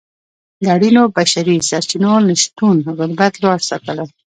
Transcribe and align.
د 0.61 0.63
اړینو 0.75 1.03
بشري 1.15 1.55
سرچینو 1.69 2.11
نشتون 2.27 2.75
غربت 2.97 3.33
لوړ 3.43 3.59
ساتلی. 3.69 4.05